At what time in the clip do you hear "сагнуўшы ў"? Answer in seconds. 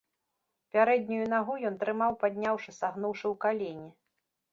2.79-3.41